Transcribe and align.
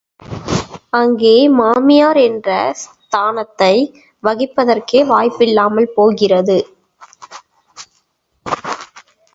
அங்கே 0.93 1.33
மாமியார் 1.57 2.19
என்ற 2.21 2.49
ஸ்தானத்தை 2.81 3.75
வகிப்பதற்கே 4.23 5.01
வாய்ப்பில்லாமல் 5.05 5.93
போகிறது. 5.93 6.57